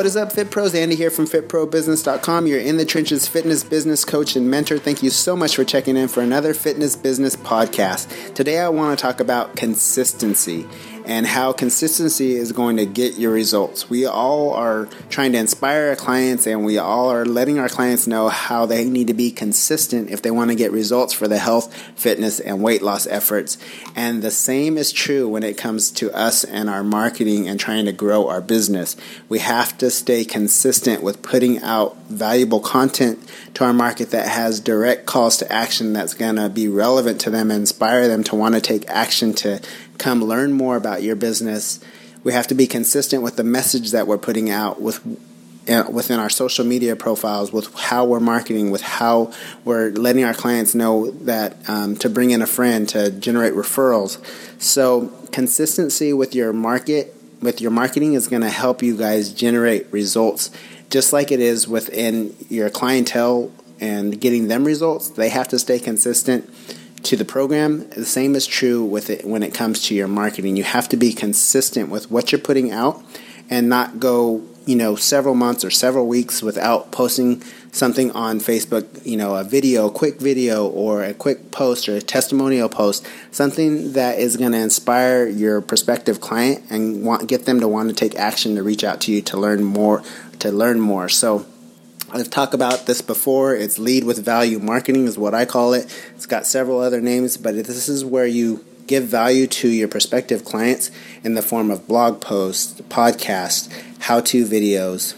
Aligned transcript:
What 0.00 0.06
is 0.06 0.16
up, 0.16 0.32
Fit 0.32 0.50
Pros? 0.50 0.74
Andy 0.74 0.96
here 0.96 1.10
from 1.10 1.26
FitProBusiness.com. 1.26 2.46
You're 2.46 2.58
in 2.58 2.78
the 2.78 2.86
trenches 2.86 3.28
fitness 3.28 3.62
business 3.62 4.02
coach 4.02 4.34
and 4.34 4.50
mentor. 4.50 4.78
Thank 4.78 5.02
you 5.02 5.10
so 5.10 5.36
much 5.36 5.54
for 5.54 5.62
checking 5.62 5.94
in 5.98 6.08
for 6.08 6.22
another 6.22 6.54
fitness 6.54 6.96
business 6.96 7.36
podcast. 7.36 8.32
Today, 8.32 8.60
I 8.60 8.70
want 8.70 8.98
to 8.98 9.02
talk 9.02 9.20
about 9.20 9.56
consistency 9.56 10.66
and 11.04 11.26
how 11.26 11.52
consistency 11.52 12.34
is 12.34 12.52
going 12.52 12.76
to 12.76 12.86
get 12.86 13.18
your 13.18 13.32
results. 13.32 13.88
We 13.90 14.06
all 14.06 14.52
are 14.54 14.86
trying 15.08 15.32
to 15.32 15.38
inspire 15.38 15.88
our 15.88 15.96
clients 15.96 16.46
and 16.46 16.64
we 16.64 16.78
all 16.78 17.10
are 17.10 17.24
letting 17.24 17.58
our 17.58 17.68
clients 17.68 18.06
know 18.06 18.28
how 18.28 18.66
they 18.66 18.84
need 18.88 19.08
to 19.08 19.14
be 19.14 19.30
consistent 19.30 20.10
if 20.10 20.22
they 20.22 20.30
want 20.30 20.50
to 20.50 20.56
get 20.56 20.72
results 20.72 21.12
for 21.12 21.28
the 21.28 21.38
health, 21.38 21.74
fitness, 21.96 22.40
and 22.40 22.62
weight 22.62 22.82
loss 22.82 23.06
efforts. 23.06 23.58
And 23.96 24.22
the 24.22 24.30
same 24.30 24.76
is 24.76 24.92
true 24.92 25.28
when 25.28 25.42
it 25.42 25.56
comes 25.56 25.90
to 25.92 26.12
us 26.12 26.44
and 26.44 26.68
our 26.68 26.84
marketing 26.84 27.48
and 27.48 27.58
trying 27.58 27.86
to 27.86 27.92
grow 27.92 28.28
our 28.28 28.40
business. 28.40 28.96
We 29.28 29.38
have 29.40 29.76
to 29.78 29.90
stay 29.90 30.24
consistent 30.24 31.02
with 31.02 31.22
putting 31.22 31.62
out 31.62 31.96
valuable 32.08 32.60
content 32.60 33.18
to 33.54 33.64
our 33.64 33.72
market 33.72 34.10
that 34.10 34.28
has 34.28 34.60
direct 34.60 35.06
calls 35.06 35.36
to 35.38 35.52
action 35.52 35.92
that's 35.92 36.14
going 36.14 36.36
to 36.36 36.48
be 36.48 36.68
relevant 36.68 37.20
to 37.22 37.30
them 37.30 37.50
and 37.50 37.60
inspire 37.60 38.08
them 38.08 38.24
to 38.24 38.34
want 38.34 38.54
to 38.54 38.60
take 38.60 38.88
action 38.88 39.32
to 39.34 39.60
come 40.00 40.24
learn 40.24 40.52
more 40.52 40.76
about 40.76 41.02
your 41.02 41.14
business. 41.14 41.78
We 42.24 42.32
have 42.32 42.48
to 42.48 42.54
be 42.54 42.66
consistent 42.66 43.22
with 43.22 43.36
the 43.36 43.44
message 43.44 43.92
that 43.92 44.06
we're 44.06 44.18
putting 44.18 44.50
out 44.50 44.80
with 44.80 45.00
uh, 45.68 45.84
within 45.92 46.18
our 46.18 46.30
social 46.30 46.64
media 46.64 46.96
profiles, 46.96 47.52
with 47.52 47.72
how 47.74 48.04
we're 48.04 48.18
marketing, 48.18 48.70
with 48.70 48.80
how 48.80 49.32
we're 49.64 49.90
letting 49.90 50.24
our 50.24 50.34
clients 50.34 50.74
know 50.74 51.10
that 51.10 51.56
um, 51.68 51.94
to 51.96 52.08
bring 52.08 52.30
in 52.30 52.42
a 52.42 52.46
friend 52.46 52.88
to 52.88 53.10
generate 53.10 53.52
referrals. 53.52 54.18
So 54.60 55.08
consistency 55.32 56.12
with 56.12 56.34
your 56.34 56.52
market, 56.52 57.14
with 57.40 57.60
your 57.60 57.70
marketing, 57.70 58.14
is 58.14 58.26
going 58.26 58.42
to 58.42 58.50
help 58.50 58.82
you 58.82 58.96
guys 58.96 59.32
generate 59.32 59.86
results, 59.92 60.50
just 60.88 61.12
like 61.12 61.30
it 61.30 61.40
is 61.40 61.68
within 61.68 62.34
your 62.48 62.70
clientele 62.70 63.52
and 63.80 64.20
getting 64.20 64.48
them 64.48 64.64
results. 64.64 65.10
They 65.10 65.28
have 65.28 65.48
to 65.48 65.58
stay 65.58 65.78
consistent 65.78 66.50
to 67.10 67.16
the 67.16 67.24
program. 67.24 67.88
The 67.90 68.04
same 68.04 68.36
is 68.36 68.46
true 68.46 68.84
with 68.84 69.10
it 69.10 69.24
when 69.24 69.42
it 69.42 69.52
comes 69.52 69.82
to 69.88 69.96
your 69.96 70.06
marketing. 70.06 70.56
You 70.56 70.62
have 70.62 70.88
to 70.90 70.96
be 70.96 71.12
consistent 71.12 71.88
with 71.88 72.08
what 72.08 72.30
you're 72.30 72.40
putting 72.40 72.70
out 72.70 73.02
and 73.50 73.68
not 73.68 73.98
go, 73.98 74.44
you 74.64 74.76
know, 74.76 74.94
several 74.94 75.34
months 75.34 75.64
or 75.64 75.72
several 75.72 76.06
weeks 76.06 76.40
without 76.40 76.92
posting 76.92 77.42
something 77.72 78.12
on 78.12 78.38
Facebook, 78.38 79.04
you 79.04 79.16
know, 79.16 79.34
a 79.34 79.42
video, 79.42 79.88
a 79.88 79.90
quick 79.90 80.20
video 80.20 80.68
or 80.68 81.02
a 81.02 81.12
quick 81.12 81.50
post 81.50 81.88
or 81.88 81.96
a 81.96 82.00
testimonial 82.00 82.68
post, 82.68 83.04
something 83.32 83.94
that 83.94 84.20
is 84.20 84.36
going 84.36 84.52
to 84.52 84.58
inspire 84.58 85.26
your 85.26 85.60
prospective 85.60 86.20
client 86.20 86.62
and 86.70 87.04
want 87.04 87.26
get 87.26 87.44
them 87.44 87.58
to 87.58 87.66
want 87.66 87.88
to 87.88 87.94
take 87.94 88.14
action 88.14 88.54
to 88.54 88.62
reach 88.62 88.84
out 88.84 89.00
to 89.00 89.10
you 89.10 89.20
to 89.22 89.36
learn 89.36 89.64
more 89.64 90.00
to 90.38 90.52
learn 90.52 90.78
more. 90.78 91.08
So 91.08 91.44
I've 92.12 92.30
talked 92.30 92.54
about 92.54 92.86
this 92.86 93.02
before. 93.02 93.54
It's 93.54 93.78
lead 93.78 94.02
with 94.04 94.24
value 94.24 94.58
marketing, 94.58 95.06
is 95.06 95.16
what 95.16 95.32
I 95.32 95.44
call 95.44 95.74
it. 95.74 95.86
It's 96.16 96.26
got 96.26 96.44
several 96.44 96.80
other 96.80 97.00
names, 97.00 97.36
but 97.36 97.54
this 97.54 97.88
is 97.88 98.04
where 98.04 98.26
you 98.26 98.64
give 98.88 99.04
value 99.04 99.46
to 99.46 99.68
your 99.68 99.86
prospective 99.86 100.44
clients 100.44 100.90
in 101.22 101.34
the 101.34 101.42
form 101.42 101.70
of 101.70 101.86
blog 101.86 102.20
posts, 102.20 102.80
podcasts, 102.82 103.70
how 104.00 104.20
to 104.20 104.44
videos, 104.44 105.14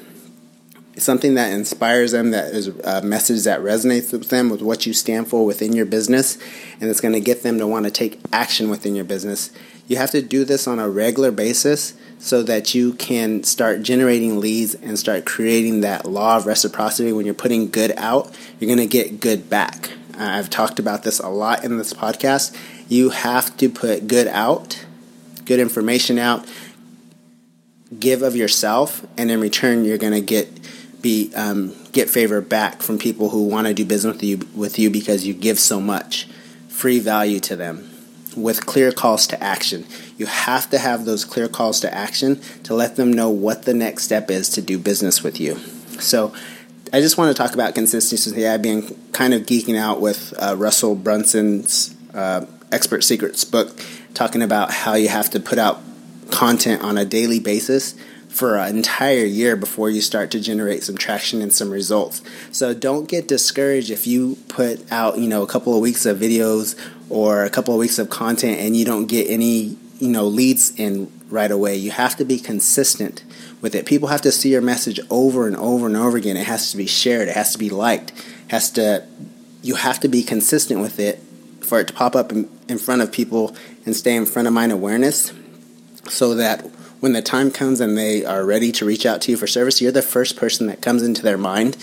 something 1.03 1.35
that 1.35 1.53
inspires 1.53 2.13
them, 2.13 2.31
that 2.31 2.55
is 2.55 2.69
a 2.69 3.03
message 3.03 3.45
that 3.45 3.61
resonates 3.61 4.13
with 4.13 4.29
them, 4.29 4.49
with 4.49 4.63
what 4.63 4.87
you 4.87 4.93
stand 4.93 5.29
for 5.29 5.45
within 5.45 5.73
your 5.73 5.87
business, 5.87 6.39
and 6.81 6.89
it's 6.89 7.01
going 7.01 7.15
to 7.15 7.21
get 7.21 7.43
them 7.43 7.59
to 7.59 7.67
want 7.67 7.85
to 7.85 7.91
take 7.91 8.21
action 8.33 8.71
within 8.71 8.95
your 8.95 9.05
business. 9.05 9.51
You 9.89 9.97
have 9.97 10.11
to 10.13 10.23
do 10.23 10.45
this 10.45 10.67
on 10.67 10.79
a 10.79 10.89
regular 10.89 11.31
basis 11.31 11.95
so 12.19 12.43
that 12.45 12.75
you 12.75 12.95
can 12.95 13.43
start 13.43 13.83
generating 13.83 14.39
leads 14.39 14.75
and 14.77 14.99
start 14.99 15.27
creating 15.27 15.81
that 15.81 16.07
law 16.07 16.37
of 16.37 16.47
reciprocity. 16.47 17.13
When 17.13 17.27
you're 17.27 17.35
putting 17.35 17.71
good 17.71 17.93
out, 17.97 18.35
you're 18.59 18.69
going 18.69 18.79
to 18.79 18.87
get 18.87 19.21
good 19.21 19.51
back. 19.51 19.91
I've 20.17 20.49
talked 20.49 20.79
about 20.79 21.03
this 21.03 21.19
a 21.19 21.29
lot 21.29 21.65
in 21.65 21.79
this 21.79 21.93
podcast. 21.93 22.57
You 22.89 23.11
have 23.11 23.57
to 23.57 23.69
put 23.69 24.07
good 24.07 24.29
out, 24.29 24.85
good 25.45 25.59
information 25.59 26.19
out, 26.19 26.47
give 27.99 28.23
of 28.23 28.37
yourself, 28.37 29.05
and 29.17 29.31
in 29.31 29.41
return, 29.41 29.85
you're 29.85 29.99
going 29.99 30.13
to 30.13 30.21
get 30.21 30.49
be 31.03 31.33
um, 31.35 31.75
get 31.93 32.09
favor 32.09 32.41
back 32.41 32.81
from 32.81 32.99
people 32.99 33.31
who 33.31 33.47
want 33.47 33.67
to 33.67 33.75
do 33.75 33.85
business 33.85 34.15
with 34.15 34.23
you 34.23 34.41
with 34.55 34.79
you 34.79 34.91
because 34.91 35.27
you 35.27 35.35
give 35.35 35.59
so 35.59 35.81
much 35.81 36.29
free 36.69 36.99
value 36.99 37.41
to 37.41 37.57
them 37.57 37.89
with 38.37 38.65
clear 38.65 38.93
calls 38.93 39.27
to 39.27 39.43
action. 39.43 39.85
You 40.17 40.27
have 40.27 40.71
to 40.71 40.79
have 40.79 41.05
those 41.05 41.25
clear 41.25 41.49
calls 41.49 41.81
to 41.81 41.93
action 41.93 42.41
to 42.63 42.75
let 42.75 42.97
them 42.97 43.13
know 43.13 43.29
what 43.29 43.65
the 43.65 43.75
next 43.75 44.05
step 44.05 44.31
is 44.31 44.49
to 44.51 44.63
do 44.63 44.79
business 44.79 45.23
with 45.23 45.39
you. 45.39 45.57
So, 46.01 46.33
I 46.95 47.01
just 47.01 47.17
want 47.17 47.35
to 47.35 47.43
talk 47.43 47.55
about 47.55 47.75
consistency. 47.75 48.47
I've 48.47 48.63
been 48.63 48.95
kind 49.13 49.33
of 49.33 49.43
geeking 49.43 49.79
out 49.79 50.01
with 50.01 50.35
uh, 50.39 50.57
Russell 50.59 50.95
Brunson's 50.95 51.95
uh, 52.13 52.45
Expert 52.71 53.03
Secrets 53.03 53.45
book, 53.45 53.81
talking 54.13 54.43
about 54.43 54.71
how 54.71 54.95
you 54.95 55.09
have 55.09 55.31
to 55.31 55.41
put 55.41 55.59
out 55.59 55.81
content 56.31 56.83
on 56.83 56.99
a 56.99 57.05
daily 57.05 57.41
basis 57.41 57.95
for 58.33 58.57
an 58.57 58.77
entire 58.77 59.25
year 59.25 59.57
before 59.57 59.91
you 59.91 60.01
start 60.01 60.31
to 60.31 60.41
generate 60.41 60.83
some 60.83 60.97
traction 60.97 61.43
and 61.43 61.53
some 61.53 61.71
results. 61.71 62.23
So 62.51 62.73
don't 62.73 63.07
get 63.07 63.29
discouraged 63.29 63.91
if 63.91 64.07
you 64.07 64.39
put 64.49 64.91
out, 64.91 65.19
you 65.19 65.29
know, 65.29 65.43
a 65.43 65.47
couple 65.47 65.75
of 65.75 65.81
weeks 65.81 66.07
of 66.07 66.19
videos 66.19 66.79
or 67.11 67.45
a 67.45 67.51
couple 67.51 67.75
of 67.75 67.79
weeks 67.79 67.99
of 67.99 68.09
content 68.09 68.59
and 68.59 68.75
you 68.75 68.87
don't 68.87 69.07
get 69.07 69.29
any, 69.29 69.77
you 69.99 70.09
know, 70.09 70.25
leads 70.25 70.79
in 70.81 71.13
right 71.29 71.51
away. 71.51 71.77
You 71.77 71.91
have 71.91 72.17
to 72.17 72.25
be 72.25 72.39
consistent 72.39 73.23
with 73.61 73.75
it. 73.75 73.85
People 73.85 74.09
have 74.09 74.23
to 74.23 74.33
see 74.33 74.51
your 74.51 74.63
message 74.63 74.99
over 75.11 75.47
and 75.47 75.57
over 75.57 75.87
and 75.87 75.97
over 75.97 76.17
again. 76.17 76.39
It 76.39 76.47
has 76.47 76.71
to 76.71 76.79
be 76.79 76.87
shared, 76.87 77.29
it 77.29 77.35
has 77.35 77.53
to 77.53 77.59
be 77.59 77.69
liked. 77.69 78.13
Has 78.49 78.71
to 78.73 79.07
you 79.63 79.77
have 79.77 80.01
to 80.01 80.09
be 80.09 80.23
consistent 80.23 80.81
with 80.81 80.99
it 80.99 81.21
for 81.61 81.81
it 81.81 81.87
to 81.87 81.93
pop 81.93 82.17
up 82.17 82.33
in, 82.33 82.51
in 82.69 82.79
front 82.79 83.01
of 83.03 83.13
people 83.13 83.55
and 83.87 83.95
stay 83.95 84.17
in 84.17 84.27
front 84.27 84.49
of 84.49 84.55
mind 84.55 84.73
awareness 84.73 85.33
so 86.09 86.35
that 86.35 86.67
when 87.03 87.15
the 87.15 87.21
time 87.21 87.51
comes 87.51 87.81
and 87.81 87.99
they 87.99 88.25
are 88.25 88.45
ready 88.45 88.71
to 88.71 88.85
reach 88.85 89.05
out 89.05 89.21
to 89.21 89.33
you 89.33 89.37
for 89.37 89.49
service, 89.49 89.81
you're 89.81 89.91
the 89.91 90.01
first 90.01 90.37
person 90.37 90.69
that 90.69 90.81
comes 90.81 91.03
into 91.03 91.21
their 91.21 91.37
mind 91.37 91.77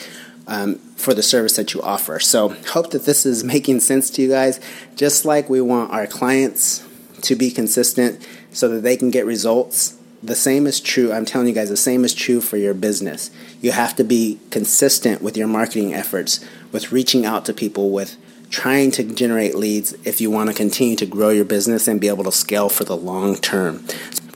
um, 0.47 0.75
for 0.95 1.13
the 1.13 1.21
service 1.21 1.57
that 1.57 1.73
you 1.73 1.81
offer. 1.81 2.21
So, 2.21 2.55
hope 2.69 2.91
that 2.91 3.03
this 3.03 3.25
is 3.25 3.43
making 3.55 3.81
sense 3.81 4.09
to 4.11 4.21
you 4.21 4.29
guys. 4.29 4.61
Just 4.95 5.25
like 5.25 5.49
we 5.49 5.59
want 5.59 5.91
our 5.91 6.07
clients 6.07 6.87
to 7.23 7.35
be 7.35 7.51
consistent 7.51 8.25
so 8.53 8.69
that 8.69 8.79
they 8.79 8.95
can 8.95 9.11
get 9.11 9.25
results, 9.25 9.97
the 10.23 10.35
same 10.35 10.65
is 10.65 10.79
true. 10.79 11.11
I'm 11.11 11.25
telling 11.25 11.49
you 11.49 11.53
guys, 11.53 11.67
the 11.67 11.75
same 11.75 12.05
is 12.05 12.13
true 12.13 12.39
for 12.39 12.55
your 12.55 12.73
business. 12.73 13.29
You 13.59 13.73
have 13.73 13.97
to 13.97 14.05
be 14.05 14.39
consistent 14.51 15.21
with 15.21 15.35
your 15.35 15.47
marketing 15.47 15.93
efforts, 15.93 16.45
with 16.71 16.93
reaching 16.93 17.25
out 17.25 17.43
to 17.45 17.53
people, 17.53 17.89
with 17.89 18.15
trying 18.49 18.91
to 18.91 19.03
generate 19.03 19.55
leads 19.55 19.91
if 20.05 20.21
you 20.21 20.31
want 20.31 20.49
to 20.49 20.55
continue 20.55 20.95
to 20.95 21.05
grow 21.05 21.29
your 21.29 21.45
business 21.45 21.89
and 21.89 21.99
be 21.99 22.07
able 22.07 22.23
to 22.23 22.31
scale 22.31 22.69
for 22.69 22.85
the 22.85 22.95
long 22.95 23.35
term. 23.35 23.85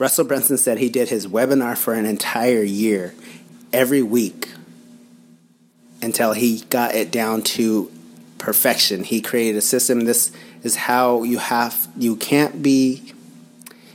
Russell 0.04 0.26
Brunson 0.26 0.58
said 0.58 0.76
he 0.76 0.90
did 0.90 1.08
his 1.08 1.26
webinar 1.26 1.78
for 1.78 1.94
an 1.94 2.04
entire 2.04 2.62
year 2.62 3.14
every 3.72 4.02
week 4.02 4.50
until 6.02 6.34
he 6.34 6.60
got 6.68 6.94
it 6.94 7.10
down 7.10 7.40
to 7.40 7.90
perfection. 8.36 9.02
He 9.02 9.22
created 9.22 9.56
a 9.56 9.62
system. 9.62 10.00
This 10.00 10.30
is 10.62 10.76
how 10.76 11.22
you 11.22 11.38
have 11.38 11.88
you 11.96 12.16
can't 12.16 12.62
be 12.62 13.14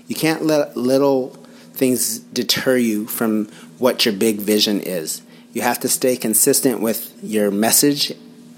you 0.07 0.15
can't 0.15 0.43
let 0.43 0.75
little 0.75 1.27
things 1.73 2.17
deter 2.17 2.75
you 2.75 3.05
from 3.05 3.45
what 3.77 4.03
your 4.03 4.15
big 4.15 4.37
vision 4.37 4.81
is. 4.81 5.21
You 5.53 5.61
have 5.61 5.79
to 5.81 5.87
stay 5.87 6.17
consistent 6.17 6.81
with 6.81 7.15
your 7.21 7.51
message 7.51 8.13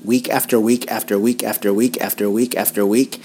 week 0.06 0.30
after 0.30 0.58
week 0.58 0.90
after 0.90 1.20
week 1.20 1.44
after 1.44 1.74
week 1.74 2.00
after 2.00 2.30
week 2.30 2.56
after 2.56 2.86
week 2.86 3.22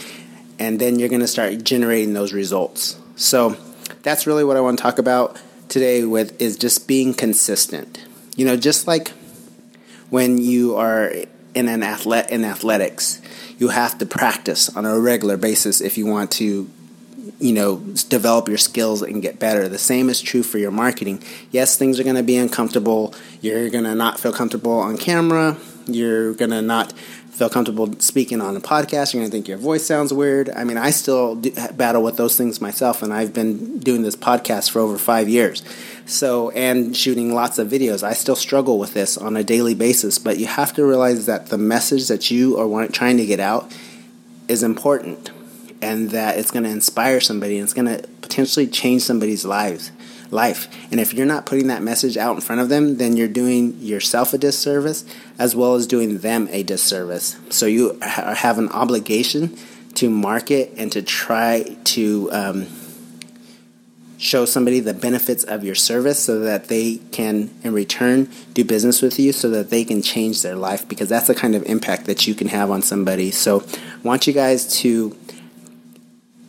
and 0.58 0.80
then 0.80 0.98
you're 0.98 1.10
going 1.10 1.20
to 1.20 1.28
start 1.28 1.62
generating 1.62 2.12
those 2.12 2.32
results. 2.32 2.98
So 3.14 3.56
that's 4.02 4.26
really 4.26 4.44
what 4.44 4.56
I 4.56 4.60
want 4.60 4.78
to 4.78 4.82
talk 4.82 4.98
about 4.98 5.40
today 5.68 6.04
with 6.04 6.40
is 6.40 6.56
just 6.56 6.86
being 6.86 7.14
consistent. 7.14 8.04
You 8.36 8.44
know, 8.44 8.56
just 8.56 8.86
like 8.86 9.12
when 10.10 10.38
you 10.38 10.76
are 10.76 11.12
in 11.54 11.68
an 11.68 11.82
athlete 11.82 12.26
in 12.30 12.44
athletics, 12.44 13.20
you 13.58 13.68
have 13.68 13.98
to 13.98 14.06
practice 14.06 14.74
on 14.76 14.84
a 14.84 14.98
regular 14.98 15.36
basis 15.36 15.80
if 15.80 15.96
you 15.96 16.06
want 16.06 16.30
to 16.32 16.70
you 17.40 17.52
know 17.52 17.78
develop 18.08 18.48
your 18.48 18.58
skills 18.58 19.02
and 19.02 19.22
get 19.22 19.38
better. 19.38 19.68
The 19.68 19.78
same 19.78 20.08
is 20.08 20.20
true 20.20 20.42
for 20.42 20.58
your 20.58 20.70
marketing. 20.70 21.22
Yes 21.50 21.76
things 21.76 21.98
are 21.98 22.04
going 22.04 22.16
to 22.16 22.22
be 22.22 22.36
uncomfortable. 22.36 23.14
You're 23.40 23.70
going 23.70 23.84
to 23.84 23.94
not 23.94 24.20
feel 24.20 24.32
comfortable 24.32 24.78
on 24.78 24.96
camera. 24.96 25.56
You're 25.86 26.34
going 26.34 26.50
to 26.50 26.62
not 26.62 26.92
feel 27.36 27.50
comfortable 27.50 27.92
speaking 28.00 28.40
on 28.40 28.56
a 28.56 28.60
podcast. 28.60 29.12
You're 29.12 29.20
going 29.20 29.30
to 29.30 29.36
think 29.36 29.46
your 29.46 29.58
voice 29.58 29.84
sounds 29.84 30.10
weird. 30.10 30.48
I 30.48 30.64
mean, 30.64 30.78
I 30.78 30.88
still 30.88 31.36
battle 31.74 32.02
with 32.02 32.16
those 32.16 32.34
things 32.34 32.62
myself, 32.62 33.02
and 33.02 33.12
I've 33.12 33.34
been 33.34 33.78
doing 33.78 34.00
this 34.00 34.16
podcast 34.16 34.70
for 34.70 34.80
over 34.80 34.96
five 34.96 35.28
years. 35.28 35.62
So, 36.06 36.48
and 36.50 36.96
shooting 36.96 37.34
lots 37.34 37.58
of 37.58 37.68
videos. 37.68 38.02
I 38.02 38.14
still 38.14 38.36
struggle 38.36 38.78
with 38.78 38.94
this 38.94 39.18
on 39.18 39.36
a 39.36 39.44
daily 39.44 39.74
basis, 39.74 40.18
but 40.18 40.38
you 40.38 40.46
have 40.46 40.72
to 40.74 40.86
realize 40.86 41.26
that 41.26 41.48
the 41.48 41.58
message 41.58 42.08
that 42.08 42.30
you 42.30 42.56
are 42.58 42.88
trying 42.88 43.18
to 43.18 43.26
get 43.26 43.40
out 43.40 43.70
is 44.48 44.62
important 44.62 45.30
and 45.82 46.10
that 46.12 46.38
it's 46.38 46.50
going 46.50 46.64
to 46.64 46.70
inspire 46.70 47.20
somebody 47.20 47.58
and 47.58 47.64
it's 47.64 47.74
going 47.74 47.86
to 47.86 48.08
potentially 48.22 48.66
change 48.66 49.02
somebody's 49.02 49.44
lives 49.44 49.90
life. 50.30 50.68
And 50.90 51.00
if 51.00 51.14
you're 51.14 51.26
not 51.26 51.46
putting 51.46 51.68
that 51.68 51.82
message 51.82 52.16
out 52.16 52.34
in 52.34 52.40
front 52.40 52.60
of 52.60 52.68
them, 52.68 52.96
then 52.96 53.16
you're 53.16 53.28
doing 53.28 53.78
yourself 53.78 54.32
a 54.32 54.38
disservice 54.38 55.04
as 55.38 55.54
well 55.54 55.74
as 55.74 55.86
doing 55.86 56.18
them 56.18 56.48
a 56.50 56.62
disservice. 56.62 57.36
So 57.50 57.66
you 57.66 57.98
have 58.00 58.58
an 58.58 58.68
obligation 58.70 59.56
to 59.94 60.10
market 60.10 60.72
and 60.76 60.92
to 60.92 61.02
try 61.02 61.76
to 61.84 62.30
um, 62.32 62.66
show 64.18 64.44
somebody 64.44 64.80
the 64.80 64.94
benefits 64.94 65.44
of 65.44 65.64
your 65.64 65.74
service 65.74 66.22
so 66.22 66.40
that 66.40 66.68
they 66.68 66.96
can, 67.12 67.50
in 67.62 67.72
return, 67.72 68.28
do 68.54 68.64
business 68.64 69.02
with 69.02 69.18
you 69.18 69.32
so 69.32 69.50
that 69.50 69.70
they 69.70 69.84
can 69.84 70.02
change 70.02 70.42
their 70.42 70.56
life 70.56 70.88
because 70.88 71.08
that's 71.08 71.26
the 71.26 71.34
kind 71.34 71.54
of 71.54 71.62
impact 71.64 72.06
that 72.06 72.26
you 72.26 72.34
can 72.34 72.48
have 72.48 72.70
on 72.70 72.82
somebody. 72.82 73.30
So 73.30 73.60
I 73.60 73.98
want 74.02 74.26
you 74.26 74.32
guys 74.32 74.80
to 74.80 75.10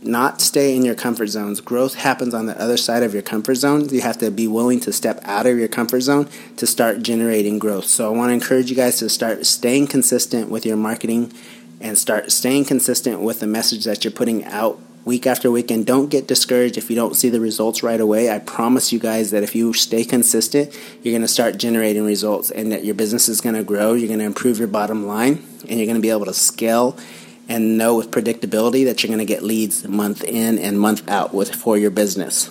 not 0.08 0.42
stay 0.42 0.76
in 0.76 0.84
your 0.84 0.96
comfort 0.96 1.28
zones. 1.28 1.62
Growth 1.62 1.96
happens 1.96 2.34
on 2.34 2.46
the 2.46 2.60
other 2.60 2.78
side 2.78 3.04
of 3.04 3.14
your 3.14 3.22
comfort 3.22 3.56
zone. 3.56 3.90
You 3.90 4.02
have 4.02 4.18
to 4.20 4.32
be 4.32 4.48
willing 4.48 4.80
to 4.82 4.94
step 4.94 5.20
out 5.24 5.46
of 5.46 5.58
your 5.58 5.68
comfort 5.68 6.02
zone 6.02 6.30
to 6.56 6.66
start 6.66 7.04
generating 7.04 7.60
growth. 7.60 7.86
So 7.86 8.12
I 8.12 8.16
want 8.18 8.30
to 8.30 8.34
encourage 8.34 8.70
you 8.70 8.76
guys 8.76 9.00
to 9.00 9.10
start 9.10 9.46
staying 9.46 9.88
consistent 9.88 10.50
with 10.50 10.66
your 10.66 10.78
marketing 10.78 11.34
and 11.80 11.98
start 11.98 12.32
staying 12.32 12.66
consistent 12.66 13.22
with 13.22 13.40
the 13.40 13.48
message 13.48 13.84
that 13.84 14.04
you're 14.04 14.12
putting 14.12 14.44
out 14.46 14.80
week 15.08 15.26
after 15.26 15.50
week 15.50 15.72
and 15.72 15.86
don't 15.86 16.10
get 16.10 16.28
discouraged 16.28 16.78
if 16.78 16.90
you 16.90 16.96
don't 16.96 17.16
see 17.16 17.30
the 17.30 17.40
results 17.40 17.82
right 17.82 18.02
away. 18.02 18.30
I 18.30 18.40
promise 18.40 18.92
you 18.92 19.00
guys 19.00 19.32
that 19.32 19.42
if 19.42 19.56
you 19.56 19.72
stay 19.74 20.04
consistent, 20.04 20.78
you're 21.02 21.14
going 21.14 21.22
to 21.22 21.30
start 21.30 21.58
generating 21.58 22.04
results 22.04 22.52
and 22.52 22.72
that 22.74 22.84
your 22.84 22.94
business 22.94 23.30
is 23.30 23.40
going 23.40 23.56
to 23.56 23.64
grow, 23.64 23.94
you're 23.94 24.10
going 24.10 24.20
to 24.20 24.26
improve 24.26 24.60
your 24.60 24.68
bottom 24.68 25.08
line, 25.08 25.46
and 25.62 25.80
you're 25.80 25.86
going 25.86 25.96
to 25.96 26.02
be 26.02 26.10
able 26.10 26.26
to 26.26 26.34
scale 26.34 26.98
and 27.48 27.78
know 27.78 27.96
with 27.96 28.12
predictability 28.12 28.86
that 28.86 29.04
you're 29.04 29.10
going 29.10 29.20
to 29.20 29.26
get 29.26 29.44
leads 29.44 29.88
month 29.88 30.24
in 30.24 30.60
and 30.60 30.80
month 30.80 31.08
out 31.10 31.34
with 31.34 31.54
for 31.56 31.78
your 31.78 31.92
business. 31.92 32.50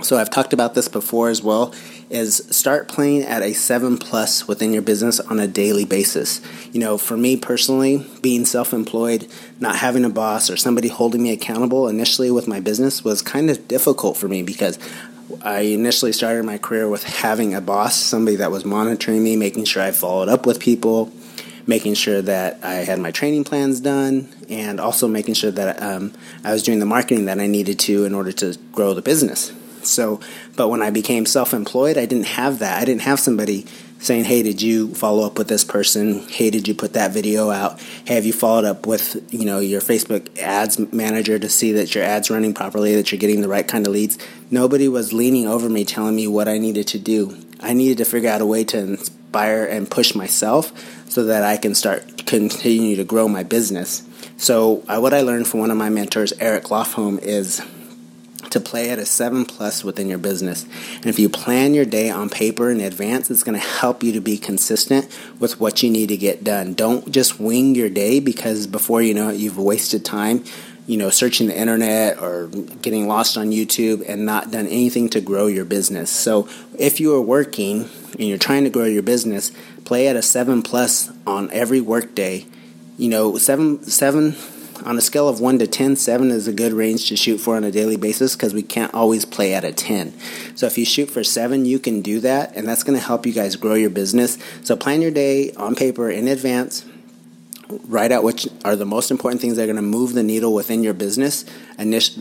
So 0.00 0.16
I've 0.16 0.30
talked 0.30 0.52
about 0.52 0.74
this 0.74 0.86
before 0.86 1.28
as 1.28 1.42
well 1.42 1.74
is 2.08 2.36
start 2.56 2.88
playing 2.88 3.22
at 3.22 3.42
a 3.42 3.52
7 3.52 3.98
plus 3.98 4.46
within 4.46 4.72
your 4.72 4.82
business 4.82 5.18
on 5.18 5.40
a 5.40 5.48
daily 5.48 5.84
basis. 5.84 6.40
You 6.72 6.80
know, 6.80 6.98
for 6.98 7.16
me 7.16 7.36
personally, 7.36 8.06
being 8.22 8.44
self-employed, 8.44 9.26
not 9.58 9.76
having 9.76 10.04
a 10.04 10.08
boss 10.08 10.50
or 10.50 10.56
somebody 10.56 10.88
holding 10.88 11.22
me 11.22 11.32
accountable 11.32 11.88
initially 11.88 12.30
with 12.30 12.46
my 12.46 12.60
business 12.60 13.02
was 13.02 13.22
kind 13.22 13.50
of 13.50 13.66
difficult 13.66 14.16
for 14.16 14.28
me 14.28 14.42
because 14.42 14.78
I 15.42 15.60
initially 15.60 16.12
started 16.12 16.44
my 16.44 16.58
career 16.58 16.88
with 16.88 17.02
having 17.02 17.54
a 17.54 17.60
boss, 17.60 17.96
somebody 17.96 18.36
that 18.36 18.50
was 18.50 18.64
monitoring 18.64 19.22
me, 19.22 19.36
making 19.36 19.64
sure 19.64 19.82
I 19.82 19.90
followed 19.90 20.28
up 20.28 20.46
with 20.46 20.60
people, 20.60 21.12
making 21.68 21.92
sure 21.94 22.22
that 22.22 22.58
I 22.64 22.76
had 22.76 22.98
my 22.98 23.12
training 23.12 23.44
plans 23.44 23.78
done, 23.78 24.28
and 24.48 24.80
also 24.80 25.06
making 25.06 25.34
sure 25.34 25.50
that 25.52 25.80
um, 25.80 26.14
I 26.42 26.52
was 26.52 26.62
doing 26.62 26.80
the 26.80 26.86
marketing 26.86 27.26
that 27.26 27.38
I 27.38 27.46
needed 27.46 27.78
to 27.80 28.04
in 28.04 28.14
order 28.14 28.32
to 28.32 28.56
grow 28.72 28.94
the 28.94 29.02
business. 29.02 29.52
So, 29.82 30.20
but 30.56 30.68
when 30.68 30.82
I 30.82 30.90
became 30.90 31.26
self 31.26 31.54
employed, 31.54 31.96
I 31.96 32.06
didn't 32.06 32.26
have 32.26 32.58
that. 32.60 32.80
I 32.80 32.84
didn't 32.84 33.02
have 33.02 33.20
somebody 33.20 33.66
saying, 34.00 34.24
"Hey, 34.24 34.42
did 34.42 34.62
you 34.62 34.94
follow 34.94 35.26
up 35.26 35.38
with 35.38 35.48
this 35.48 35.62
person? 35.62 36.26
Hey, 36.28 36.50
did 36.50 36.66
you 36.66 36.74
put 36.74 36.94
that 36.94 37.12
video 37.12 37.50
out? 37.50 37.80
Hey, 38.04 38.14
have 38.14 38.24
you 38.24 38.32
followed 38.32 38.64
up 38.64 38.86
with 38.86 39.22
you 39.30 39.44
know 39.44 39.60
your 39.60 39.82
Facebook 39.82 40.38
ads 40.38 40.78
manager 40.92 41.38
to 41.38 41.48
see 41.48 41.72
that 41.72 41.94
your 41.94 42.02
ads 42.02 42.30
running 42.30 42.54
properly, 42.54 42.94
that 42.96 43.12
you're 43.12 43.18
getting 43.18 43.42
the 43.42 43.48
right 43.48 43.68
kind 43.68 43.86
of 43.86 43.92
leads?" 43.92 44.18
Nobody 44.50 44.88
was 44.88 45.12
leaning 45.12 45.46
over 45.46 45.68
me 45.68 45.84
telling 45.84 46.16
me 46.16 46.26
what 46.26 46.48
I 46.48 46.56
needed 46.56 46.86
to 46.88 46.98
do. 46.98 47.36
I 47.60 47.74
needed 47.74 47.98
to 47.98 48.04
figure 48.04 48.30
out 48.30 48.40
a 48.40 48.46
way 48.46 48.64
to 48.64 48.98
inspire 49.28 49.66
and 49.66 49.90
push 49.90 50.14
myself 50.14 50.72
so 51.10 51.24
that 51.24 51.44
I 51.44 51.58
can 51.58 51.74
start 51.74 52.26
continue 52.26 52.96
to 52.96 53.04
grow 53.04 53.28
my 53.28 53.42
business. 53.42 54.02
So 54.38 54.82
uh, 54.88 55.00
what 55.00 55.12
I 55.12 55.20
learned 55.20 55.46
from 55.48 55.60
one 55.60 55.70
of 55.70 55.76
my 55.76 55.90
mentors, 55.90 56.32
Eric 56.40 56.64
Lofholm, 56.64 57.18
is 57.20 57.60
to 58.50 58.60
play 58.60 58.88
at 58.88 58.98
a 58.98 59.04
7 59.04 59.44
plus 59.44 59.84
within 59.84 60.08
your 60.08 60.18
business. 60.18 60.64
And 60.96 61.06
if 61.06 61.18
you 61.18 61.28
plan 61.28 61.74
your 61.74 61.84
day 61.84 62.08
on 62.08 62.30
paper 62.30 62.70
in 62.70 62.80
advance, 62.80 63.30
it's 63.30 63.42
going 63.42 63.58
to 63.60 63.66
help 63.66 64.02
you 64.02 64.12
to 64.12 64.20
be 64.22 64.38
consistent 64.38 65.06
with 65.38 65.60
what 65.60 65.82
you 65.82 65.90
need 65.90 66.08
to 66.08 66.16
get 66.16 66.42
done. 66.44 66.72
Don't 66.72 67.10
just 67.10 67.38
wing 67.38 67.74
your 67.74 67.90
day 67.90 68.20
because 68.20 68.66
before 68.66 69.02
you 69.02 69.12
know 69.12 69.28
it, 69.28 69.36
you've 69.36 69.58
wasted 69.58 70.04
time 70.06 70.44
you 70.88 70.96
know, 70.96 71.10
searching 71.10 71.48
the 71.48 71.56
internet 71.56 72.18
or 72.18 72.46
getting 72.80 73.06
lost 73.06 73.36
on 73.36 73.50
YouTube 73.50 74.02
and 74.08 74.24
not 74.24 74.50
done 74.50 74.66
anything 74.66 75.10
to 75.10 75.20
grow 75.20 75.46
your 75.46 75.66
business. 75.66 76.10
So 76.10 76.48
if 76.78 76.98
you 76.98 77.14
are 77.14 77.20
working 77.20 77.90
and 78.12 78.22
you're 78.22 78.38
trying 78.38 78.64
to 78.64 78.70
grow 78.70 78.84
your 78.84 79.02
business, 79.02 79.52
play 79.84 80.08
at 80.08 80.16
a 80.16 80.22
seven 80.22 80.62
plus 80.62 81.10
on 81.26 81.50
every 81.52 81.80
workday. 81.80 82.46
You 82.96 83.08
know, 83.08 83.36
seven 83.38 83.82
seven 83.84 84.34
on 84.84 84.96
a 84.96 85.00
scale 85.00 85.28
of 85.28 85.40
1 85.40 85.58
to 85.58 85.66
10, 85.66 85.96
7 85.96 86.30
is 86.30 86.46
a 86.46 86.52
good 86.52 86.72
range 86.72 87.08
to 87.08 87.16
shoot 87.16 87.38
for 87.38 87.56
on 87.56 87.64
a 87.64 87.70
daily 87.70 87.96
basis 87.96 88.36
because 88.36 88.54
we 88.54 88.62
can't 88.62 88.94
always 88.94 89.24
play 89.24 89.52
at 89.54 89.64
a 89.64 89.72
10. 89.72 90.14
So 90.54 90.66
if 90.66 90.78
you 90.78 90.84
shoot 90.84 91.10
for 91.10 91.24
7, 91.24 91.64
you 91.64 91.78
can 91.78 92.00
do 92.00 92.20
that, 92.20 92.54
and 92.54 92.68
that's 92.68 92.84
going 92.84 92.98
to 92.98 93.04
help 93.04 93.26
you 93.26 93.32
guys 93.32 93.56
grow 93.56 93.74
your 93.74 93.90
business. 93.90 94.38
So 94.62 94.76
plan 94.76 95.02
your 95.02 95.10
day 95.10 95.52
on 95.54 95.74
paper 95.74 96.10
in 96.10 96.28
advance 96.28 96.84
write 97.86 98.12
out 98.12 98.24
which 98.24 98.48
are 98.64 98.76
the 98.76 98.86
most 98.86 99.10
important 99.10 99.40
things 99.40 99.56
that 99.56 99.64
are 99.64 99.66
going 99.66 99.76
to 99.76 99.82
move 99.82 100.14
the 100.14 100.22
needle 100.22 100.54
within 100.54 100.82
your 100.82 100.94
business. 100.94 101.44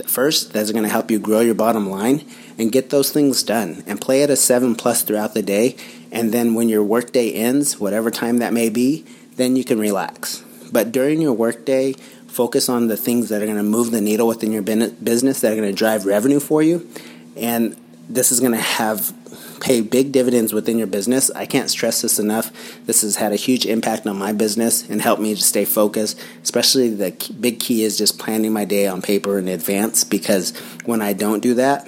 First, 0.05 0.53
that's 0.53 0.71
going 0.71 0.83
to 0.83 0.89
help 0.89 1.09
you 1.09 1.19
grow 1.19 1.39
your 1.39 1.55
bottom 1.55 1.89
line 1.89 2.25
and 2.57 2.71
get 2.71 2.89
those 2.89 3.11
things 3.11 3.43
done. 3.43 3.83
And 3.87 4.01
play 4.01 4.23
at 4.23 4.29
a 4.29 4.35
seven 4.35 4.75
plus 4.75 5.03
throughout 5.03 5.33
the 5.33 5.41
day. 5.41 5.75
And 6.11 6.33
then 6.33 6.53
when 6.53 6.69
your 6.69 6.83
workday 6.83 7.31
ends, 7.31 7.79
whatever 7.79 8.11
time 8.11 8.39
that 8.39 8.53
may 8.53 8.69
be, 8.69 9.05
then 9.35 9.55
you 9.55 9.63
can 9.63 9.79
relax. 9.79 10.43
But 10.71 10.91
during 10.91 11.21
your 11.21 11.33
workday, 11.33 11.93
focus 12.27 12.67
on 12.69 12.87
the 12.87 12.97
things 12.97 13.29
that 13.29 13.41
are 13.41 13.45
going 13.45 13.57
to 13.57 13.63
move 13.63 13.91
the 13.91 14.01
needle 14.01 14.27
within 14.27 14.51
your 14.51 14.61
business 14.61 15.41
that 15.41 15.51
are 15.51 15.55
going 15.55 15.69
to 15.69 15.75
drive 15.75 16.05
revenue 16.05 16.39
for 16.39 16.61
you. 16.61 16.89
And 17.35 17.75
this 18.09 18.31
is 18.31 18.39
going 18.39 18.53
to 18.53 18.57
have 18.57 19.13
pay 19.59 19.81
big 19.81 20.11
dividends 20.11 20.53
within 20.53 20.77
your 20.77 20.87
business. 20.87 21.31
I 21.31 21.45
can't 21.45 21.69
stress 21.69 22.01
this 22.01 22.19
enough. 22.19 22.51
This 22.85 23.01
has 23.01 23.15
had 23.15 23.31
a 23.31 23.35
huge 23.35 23.65
impact 23.65 24.05
on 24.07 24.17
my 24.17 24.31
business 24.33 24.87
and 24.89 25.01
helped 25.01 25.21
me 25.21 25.35
to 25.35 25.41
stay 25.41 25.65
focused. 25.65 26.19
Especially 26.43 26.89
the 26.89 27.11
big 27.39 27.59
key 27.59 27.83
is 27.83 27.97
just 27.97 28.19
planning 28.19 28.53
my 28.53 28.65
day 28.65 28.87
on 28.87 29.01
paper 29.01 29.37
in 29.37 29.47
advance 29.47 30.03
because 30.03 30.55
when 30.85 31.01
I 31.01 31.13
don't 31.13 31.41
do 31.41 31.53
that, 31.55 31.87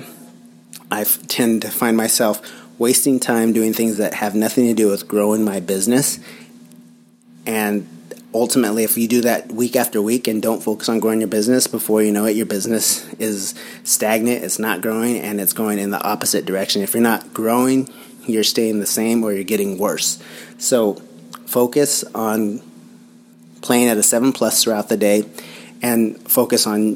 I 0.92 1.04
tend 1.04 1.62
to 1.62 1.70
find 1.70 1.96
myself 1.96 2.42
wasting 2.80 3.20
time 3.20 3.54
doing 3.54 3.74
things 3.74 3.98
that 3.98 4.14
have 4.16 4.34
nothing 4.34 4.66
to 4.68 4.74
do 4.74 4.90
with 4.90 5.08
growing 5.08 5.44
my 5.44 5.60
business. 5.60 6.20
And 7.46 7.88
ultimately, 8.34 8.84
if 8.84 8.98
you 8.98 9.08
do 9.08 9.22
that 9.22 9.52
week 9.52 9.76
after 9.76 10.02
week 10.02 10.28
and 10.28 10.42
don't 10.42 10.62
focus 10.62 10.90
on 10.90 11.00
growing 11.00 11.22
your 11.22 11.28
business, 11.28 11.68
before 11.68 12.02
you 12.02 12.12
know 12.12 12.26
it, 12.26 12.36
your 12.36 12.46
business 12.46 13.12
is 13.16 13.56
stagnant, 13.84 14.44
it's 14.44 14.60
not 14.60 14.82
growing, 14.82 15.20
and 15.20 15.42
it's 15.42 15.54
going 15.54 15.80
in 15.80 15.92
the 15.92 16.02
opposite 16.02 16.46
direction. 16.46 16.82
If 16.82 16.94
you're 16.94 17.04
not 17.04 17.34
growing, 17.34 17.90
you're 18.26 18.44
staying 18.44 18.80
the 18.80 18.86
same 18.86 19.24
or 19.24 19.32
you're 19.32 19.44
getting 19.44 19.78
worse. 19.78 20.22
So 20.58 20.96
focus 21.46 22.04
on 22.16 22.62
playing 23.62 23.90
at 23.90 23.98
a 23.98 24.04
7 24.04 24.32
plus 24.32 24.64
throughout 24.64 24.90
the 24.90 24.98
day 24.98 25.26
and 25.82 26.20
focus 26.30 26.68
on 26.68 26.96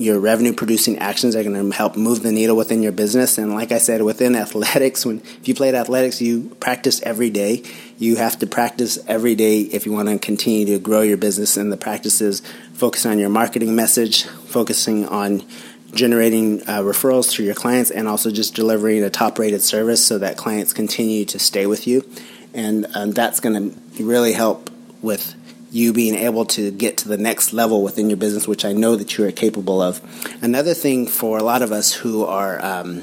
your 0.00 0.18
revenue 0.18 0.54
producing 0.54 0.98
actions 0.98 1.36
are 1.36 1.44
going 1.44 1.70
to 1.70 1.76
help 1.76 1.94
move 1.94 2.22
the 2.22 2.32
needle 2.32 2.56
within 2.56 2.82
your 2.82 2.90
business. 2.90 3.36
And 3.36 3.52
like 3.52 3.70
I 3.70 3.76
said, 3.76 4.00
within 4.00 4.34
athletics, 4.34 5.04
when 5.04 5.18
if 5.18 5.46
you 5.46 5.54
played 5.54 5.74
athletics, 5.74 6.22
you 6.22 6.56
practice 6.58 7.02
every 7.02 7.28
day. 7.28 7.62
You 7.98 8.16
have 8.16 8.38
to 8.38 8.46
practice 8.46 8.98
every 9.06 9.34
day 9.34 9.60
if 9.60 9.84
you 9.84 9.92
want 9.92 10.08
to 10.08 10.18
continue 10.18 10.64
to 10.64 10.78
grow 10.78 11.02
your 11.02 11.18
business. 11.18 11.58
And 11.58 11.70
the 11.70 11.76
practices 11.76 12.40
focus 12.72 13.04
on 13.04 13.18
your 13.18 13.28
marketing 13.28 13.76
message, 13.76 14.24
focusing 14.24 15.06
on 15.06 15.44
generating 15.92 16.62
uh, 16.62 16.80
referrals 16.80 17.34
to 17.34 17.42
your 17.42 17.54
clients, 17.54 17.90
and 17.90 18.08
also 18.08 18.30
just 18.30 18.54
delivering 18.54 19.02
a 19.02 19.10
top 19.10 19.38
rated 19.38 19.60
service 19.60 20.02
so 20.02 20.16
that 20.16 20.38
clients 20.38 20.72
continue 20.72 21.26
to 21.26 21.38
stay 21.38 21.66
with 21.66 21.86
you. 21.86 22.08
And 22.54 22.86
um, 22.94 23.10
that's 23.10 23.38
going 23.38 23.70
to 23.70 24.02
really 24.02 24.32
help 24.32 24.70
with 25.02 25.34
you 25.70 25.92
being 25.92 26.14
able 26.14 26.44
to 26.44 26.70
get 26.70 26.98
to 26.98 27.08
the 27.08 27.16
next 27.16 27.52
level 27.52 27.82
within 27.82 28.10
your 28.10 28.16
business, 28.16 28.48
which 28.48 28.64
I 28.64 28.72
know 28.72 28.96
that 28.96 29.16
you 29.16 29.26
are 29.26 29.32
capable 29.32 29.80
of. 29.80 30.00
Another 30.42 30.74
thing 30.74 31.06
for 31.06 31.38
a 31.38 31.42
lot 31.42 31.62
of 31.62 31.72
us 31.72 31.92
who 31.92 32.24
are 32.24 32.64
um, 32.64 33.02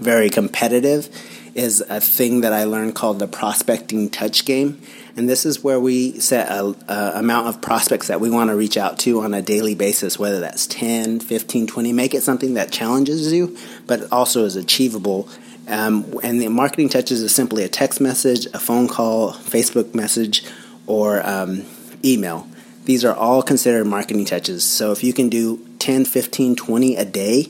very 0.00 0.30
competitive 0.30 1.08
is 1.54 1.80
a 1.88 2.00
thing 2.00 2.40
that 2.42 2.52
I 2.52 2.64
learned 2.64 2.94
called 2.94 3.18
the 3.18 3.28
prospecting 3.28 4.10
touch 4.10 4.44
game. 4.44 4.80
And 5.16 5.28
this 5.28 5.46
is 5.46 5.62
where 5.62 5.78
we 5.78 6.18
set 6.18 6.48
a, 6.50 6.74
a 6.88 7.18
amount 7.20 7.46
of 7.46 7.60
prospects 7.60 8.08
that 8.08 8.20
we 8.20 8.30
want 8.30 8.50
to 8.50 8.56
reach 8.56 8.76
out 8.76 8.98
to 9.00 9.20
on 9.20 9.32
a 9.32 9.42
daily 9.42 9.76
basis, 9.76 10.18
whether 10.18 10.40
that's 10.40 10.66
10, 10.66 11.20
15, 11.20 11.68
20. 11.68 11.92
Make 11.92 12.14
it 12.14 12.22
something 12.22 12.54
that 12.54 12.72
challenges 12.72 13.32
you, 13.32 13.56
but 13.86 14.10
also 14.12 14.44
is 14.44 14.56
achievable. 14.56 15.28
Um, 15.68 16.18
and 16.22 16.40
the 16.40 16.48
marketing 16.48 16.88
touches 16.88 17.22
is 17.22 17.34
simply 17.34 17.62
a 17.62 17.68
text 17.68 18.00
message, 18.00 18.46
a 18.46 18.58
phone 18.58 18.88
call, 18.88 19.32
Facebook 19.32 19.94
message, 19.94 20.44
or 20.86 21.26
um, 21.26 21.64
email. 22.04 22.46
These 22.84 23.04
are 23.04 23.14
all 23.14 23.42
considered 23.42 23.86
marketing 23.86 24.26
touches. 24.26 24.62
So 24.62 24.92
if 24.92 25.02
you 25.02 25.12
can 25.12 25.28
do 25.28 25.66
10, 25.78 26.04
15, 26.04 26.56
20 26.56 26.96
a 26.96 27.04
day, 27.04 27.46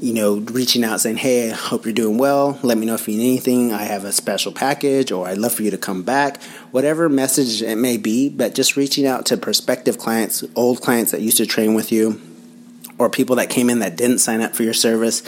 you 0.00 0.12
know, 0.12 0.36
reaching 0.36 0.84
out 0.84 1.00
saying, 1.00 1.16
Hey, 1.16 1.50
I 1.50 1.54
hope 1.54 1.84
you're 1.84 1.94
doing 1.94 2.18
well. 2.18 2.58
Let 2.62 2.78
me 2.78 2.86
know 2.86 2.94
if 2.94 3.08
you 3.08 3.16
need 3.16 3.28
anything. 3.28 3.72
I 3.72 3.82
have 3.82 4.04
a 4.04 4.12
special 4.12 4.52
package, 4.52 5.10
or 5.10 5.26
I'd 5.26 5.38
love 5.38 5.54
for 5.54 5.62
you 5.62 5.70
to 5.70 5.78
come 5.78 6.02
back. 6.02 6.42
Whatever 6.70 7.08
message 7.08 7.62
it 7.62 7.76
may 7.76 7.96
be, 7.96 8.28
but 8.28 8.54
just 8.54 8.76
reaching 8.76 9.06
out 9.06 9.26
to 9.26 9.36
prospective 9.36 9.98
clients, 9.98 10.44
old 10.54 10.82
clients 10.82 11.12
that 11.12 11.20
used 11.20 11.38
to 11.38 11.46
train 11.46 11.74
with 11.74 11.90
you, 11.90 12.20
or 12.98 13.10
people 13.10 13.36
that 13.36 13.50
came 13.50 13.70
in 13.70 13.80
that 13.80 13.96
didn't 13.96 14.18
sign 14.18 14.40
up 14.40 14.54
for 14.54 14.62
your 14.62 14.74
service. 14.74 15.22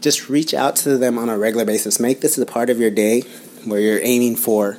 Just 0.00 0.28
reach 0.28 0.54
out 0.54 0.76
to 0.76 0.98
them 0.98 1.18
on 1.18 1.28
a 1.28 1.38
regular 1.38 1.64
basis. 1.64 2.00
Make 2.00 2.20
this 2.20 2.36
a 2.38 2.46
part 2.46 2.70
of 2.70 2.78
your 2.78 2.90
day 2.90 3.22
where 3.64 3.80
you're 3.80 4.00
aiming 4.02 4.36
for 4.36 4.78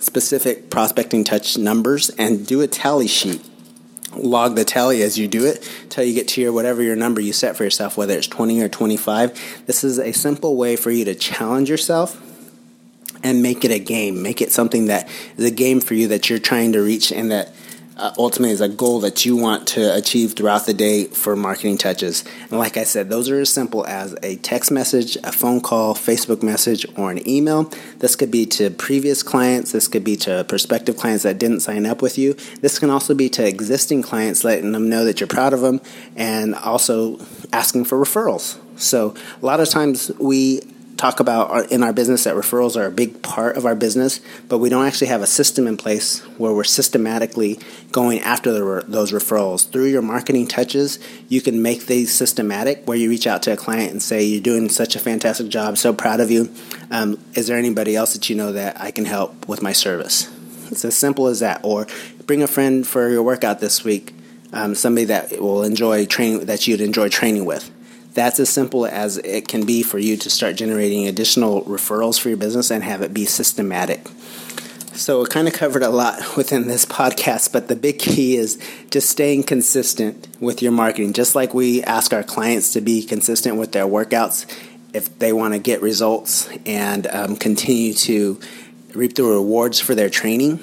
specific 0.00 0.70
prospecting 0.70 1.22
touch 1.24 1.56
numbers 1.56 2.10
and 2.10 2.46
do 2.46 2.60
a 2.60 2.66
tally 2.66 3.06
sheet 3.06 3.46
log 4.16 4.56
the 4.56 4.64
tally 4.64 5.02
as 5.02 5.18
you 5.18 5.28
do 5.28 5.46
it 5.46 5.68
until 5.82 6.04
you 6.04 6.14
get 6.14 6.28
to 6.28 6.40
your 6.40 6.52
whatever 6.52 6.82
your 6.82 6.96
number 6.96 7.20
you 7.20 7.32
set 7.32 7.56
for 7.56 7.64
yourself, 7.64 7.96
whether 7.96 8.16
it's 8.16 8.26
20 8.26 8.60
or 8.60 8.68
25. 8.68 9.66
This 9.66 9.84
is 9.84 9.98
a 9.98 10.12
simple 10.12 10.56
way 10.56 10.76
for 10.76 10.90
you 10.90 11.04
to 11.04 11.14
challenge 11.14 11.70
yourself 11.70 12.20
and 13.22 13.42
make 13.42 13.64
it 13.64 13.70
a 13.70 13.78
game. 13.78 14.22
Make 14.22 14.40
it 14.40 14.50
something 14.50 14.86
that 14.86 15.08
is 15.36 15.44
a 15.44 15.50
game 15.50 15.80
for 15.80 15.94
you 15.94 16.08
that 16.08 16.30
you're 16.30 16.38
trying 16.38 16.72
to 16.72 16.80
reach 16.80 17.12
and 17.12 17.30
that 17.30 17.54
uh, 18.00 18.14
ultimately 18.16 18.52
is 18.52 18.60
a 18.62 18.68
goal 18.68 19.00
that 19.00 19.26
you 19.26 19.36
want 19.36 19.68
to 19.68 19.94
achieve 19.94 20.32
throughout 20.32 20.64
the 20.64 20.72
day 20.72 21.04
for 21.04 21.36
marketing 21.36 21.76
touches. 21.76 22.24
And 22.50 22.58
like 22.58 22.76
I 22.76 22.84
said, 22.84 23.10
those 23.10 23.28
are 23.28 23.38
as 23.40 23.52
simple 23.52 23.86
as 23.86 24.16
a 24.22 24.36
text 24.36 24.70
message, 24.70 25.16
a 25.16 25.32
phone 25.32 25.60
call, 25.60 25.94
Facebook 25.94 26.42
message, 26.42 26.86
or 26.96 27.10
an 27.10 27.28
email. 27.28 27.64
This 27.98 28.16
could 28.16 28.30
be 28.30 28.46
to 28.46 28.70
previous 28.70 29.22
clients, 29.22 29.72
this 29.72 29.86
could 29.86 30.02
be 30.02 30.16
to 30.16 30.44
prospective 30.44 30.96
clients 30.96 31.24
that 31.24 31.38
didn't 31.38 31.60
sign 31.60 31.84
up 31.84 32.00
with 32.00 32.16
you. 32.16 32.34
This 32.62 32.78
can 32.78 32.88
also 32.88 33.14
be 33.14 33.28
to 33.30 33.46
existing 33.46 34.02
clients, 34.02 34.44
letting 34.44 34.72
them 34.72 34.88
know 34.88 35.04
that 35.04 35.20
you're 35.20 35.26
proud 35.26 35.52
of 35.52 35.60
them 35.60 35.80
and 36.16 36.54
also 36.54 37.18
asking 37.52 37.84
for 37.84 37.98
referrals. 37.98 38.58
So, 38.76 39.14
a 39.42 39.44
lot 39.44 39.60
of 39.60 39.68
times 39.68 40.10
we 40.18 40.62
talk 41.00 41.18
about 41.18 41.50
our, 41.50 41.64
in 41.64 41.82
our 41.82 41.94
business 41.94 42.24
that 42.24 42.36
referrals 42.36 42.76
are 42.76 42.84
a 42.84 42.90
big 42.90 43.22
part 43.22 43.56
of 43.56 43.64
our 43.64 43.74
business, 43.74 44.20
but 44.48 44.58
we 44.58 44.68
don't 44.68 44.86
actually 44.86 45.06
have 45.06 45.22
a 45.22 45.26
system 45.26 45.66
in 45.66 45.78
place 45.78 46.20
where 46.36 46.52
we're 46.52 46.62
systematically 46.62 47.58
going 47.90 48.20
after 48.20 48.52
the, 48.52 48.84
those 48.86 49.10
referrals. 49.10 49.66
Through 49.70 49.86
your 49.86 50.02
marketing 50.02 50.46
touches, 50.46 50.98
you 51.30 51.40
can 51.40 51.62
make 51.62 51.86
these 51.86 52.12
systematic 52.14 52.86
where 52.86 52.98
you 52.98 53.08
reach 53.08 53.26
out 53.26 53.42
to 53.44 53.52
a 53.52 53.56
client 53.56 53.92
and 53.92 54.02
say, 54.02 54.22
You're 54.22 54.42
doing 54.42 54.68
such 54.68 54.94
a 54.94 54.98
fantastic 54.98 55.48
job, 55.48 55.78
so 55.78 55.94
proud 55.94 56.20
of 56.20 56.30
you. 56.30 56.52
Um, 56.90 57.18
is 57.32 57.46
there 57.46 57.56
anybody 57.56 57.96
else 57.96 58.12
that 58.12 58.28
you 58.28 58.36
know 58.36 58.52
that 58.52 58.78
I 58.78 58.90
can 58.90 59.06
help 59.06 59.48
with 59.48 59.62
my 59.62 59.72
service? 59.72 60.30
It's 60.70 60.84
as 60.84 60.98
simple 60.98 61.28
as 61.28 61.40
that. 61.40 61.60
Or 61.64 61.86
bring 62.26 62.42
a 62.42 62.46
friend 62.46 62.86
for 62.86 63.08
your 63.08 63.22
workout 63.22 63.60
this 63.60 63.82
week, 63.84 64.14
um, 64.52 64.74
somebody 64.74 65.06
that 65.06 65.40
will 65.40 65.62
enjoy 65.62 66.04
training 66.04 66.44
that 66.44 66.68
you'd 66.68 66.82
enjoy 66.82 67.08
training 67.08 67.46
with 67.46 67.70
that's 68.14 68.40
as 68.40 68.48
simple 68.48 68.86
as 68.86 69.18
it 69.18 69.48
can 69.48 69.64
be 69.64 69.82
for 69.82 69.98
you 69.98 70.16
to 70.16 70.30
start 70.30 70.56
generating 70.56 71.06
additional 71.06 71.62
referrals 71.62 72.18
for 72.18 72.28
your 72.28 72.38
business 72.38 72.70
and 72.70 72.82
have 72.82 73.02
it 73.02 73.14
be 73.14 73.24
systematic. 73.24 74.08
So, 74.92 75.22
it 75.22 75.30
kind 75.30 75.46
of 75.46 75.54
covered 75.54 75.82
a 75.82 75.88
lot 75.88 76.20
within 76.36 76.66
this 76.66 76.84
podcast, 76.84 77.52
but 77.52 77.68
the 77.68 77.76
big 77.76 77.98
key 77.98 78.36
is 78.36 78.60
just 78.90 79.08
staying 79.08 79.44
consistent 79.44 80.26
with 80.40 80.60
your 80.60 80.72
marketing. 80.72 81.12
Just 81.12 81.34
like 81.34 81.54
we 81.54 81.82
ask 81.84 82.12
our 82.12 82.24
clients 82.24 82.72
to 82.72 82.80
be 82.80 83.02
consistent 83.04 83.56
with 83.56 83.72
their 83.72 83.86
workouts 83.86 84.46
if 84.92 85.18
they 85.18 85.32
want 85.32 85.54
to 85.54 85.60
get 85.60 85.80
results 85.80 86.48
and 86.66 87.06
um, 87.06 87.36
continue 87.36 87.94
to 87.94 88.40
reap 88.94 89.14
the 89.14 89.22
rewards 89.22 89.78
for 89.78 89.94
their 89.94 90.10
training. 90.10 90.58